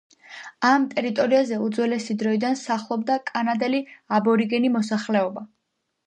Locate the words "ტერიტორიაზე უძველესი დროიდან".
0.93-2.57